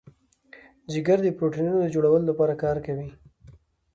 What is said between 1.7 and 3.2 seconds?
د جوړولو لپاره کار کوي.